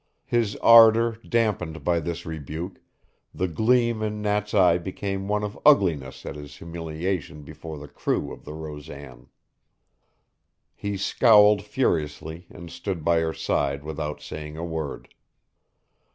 [0.25, 2.79] His ardor dampened by this rebuke,
[3.35, 8.33] the gleam in Nat's eye became one of ugliness at his humiliation before the crew
[8.33, 9.29] of the Rosan.
[10.73, 15.13] He scowled furiously and stood by her side without saying a word.